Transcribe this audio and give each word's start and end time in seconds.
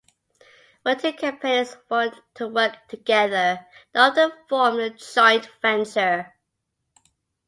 When 0.81 0.97
two 0.97 1.13
companies 1.13 1.77
want 1.87 2.15
to 2.33 2.47
work 2.47 2.87
together, 2.87 3.67
they 3.93 3.99
often 3.99 4.31
form 4.49 4.79
a 4.79 4.89
joint 4.89 5.47
venture. 5.61 6.33